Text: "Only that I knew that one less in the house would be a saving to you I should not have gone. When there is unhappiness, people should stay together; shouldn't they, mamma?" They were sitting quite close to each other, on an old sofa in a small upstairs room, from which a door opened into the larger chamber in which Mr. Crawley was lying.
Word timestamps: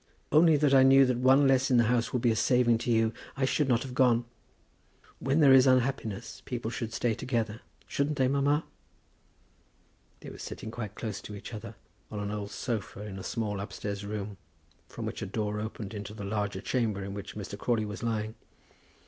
"Only 0.31 0.57
that 0.57 0.73
I 0.73 0.81
knew 0.81 1.05
that 1.05 1.19
one 1.19 1.47
less 1.47 1.69
in 1.69 1.77
the 1.77 1.83
house 1.83 2.11
would 2.11 2.23
be 2.23 2.31
a 2.31 2.35
saving 2.35 2.79
to 2.79 2.91
you 2.91 3.13
I 3.37 3.45
should 3.45 3.69
not 3.69 3.83
have 3.83 3.93
gone. 3.93 4.25
When 5.19 5.41
there 5.41 5.53
is 5.53 5.67
unhappiness, 5.67 6.41
people 6.45 6.71
should 6.71 6.91
stay 6.91 7.13
together; 7.13 7.61
shouldn't 7.85 8.17
they, 8.17 8.27
mamma?" 8.27 8.63
They 10.21 10.31
were 10.31 10.39
sitting 10.39 10.71
quite 10.71 10.95
close 10.95 11.21
to 11.21 11.35
each 11.35 11.53
other, 11.53 11.75
on 12.09 12.19
an 12.19 12.31
old 12.31 12.49
sofa 12.49 13.01
in 13.01 13.19
a 13.19 13.23
small 13.23 13.59
upstairs 13.59 14.03
room, 14.03 14.37
from 14.89 15.05
which 15.05 15.21
a 15.21 15.27
door 15.27 15.59
opened 15.59 15.93
into 15.93 16.15
the 16.15 16.25
larger 16.25 16.61
chamber 16.61 17.03
in 17.03 17.13
which 17.13 17.35
Mr. 17.35 17.55
Crawley 17.55 17.85
was 17.85 18.01
lying. 18.01 18.33